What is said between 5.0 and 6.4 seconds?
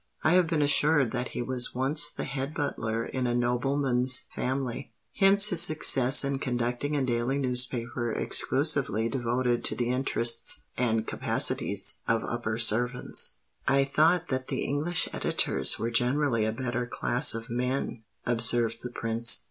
hence his success in